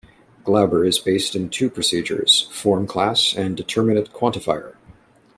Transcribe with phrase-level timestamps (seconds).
[0.43, 4.73] Glauber is based in two procedures: Form-Class and Determine-Quantifier.